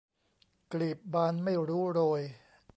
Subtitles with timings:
[0.73, 2.21] กลีบบานไม่รู้โรย